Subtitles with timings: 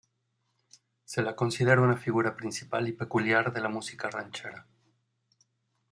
[1.05, 4.65] Se la considera una figura principal y peculiar de la música ranchera.